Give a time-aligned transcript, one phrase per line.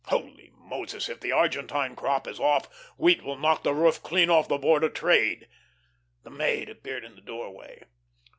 [0.07, 4.47] Holy Moses, if the Argentine crop is off, wheat will knock the roof clean off
[4.47, 5.47] the Board of Trade!"
[6.23, 7.83] The maid reappeared in the doorway.